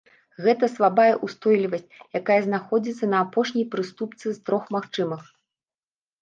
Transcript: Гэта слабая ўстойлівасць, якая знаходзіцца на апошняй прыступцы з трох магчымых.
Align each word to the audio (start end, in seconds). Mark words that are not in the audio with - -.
Гэта 0.45 0.67
слабая 0.75 1.11
ўстойлівасць, 1.27 1.97
якая 2.19 2.37
знаходзіцца 2.47 3.05
на 3.13 3.17
апошняй 3.27 3.67
прыступцы 3.77 4.27
з 4.39 4.43
трох 4.49 4.63
магчымых. 4.79 5.21